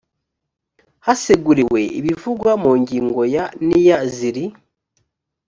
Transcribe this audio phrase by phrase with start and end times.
[1.05, 4.45] haseguriwe ibivugwa mu ngingo ya n iya z iri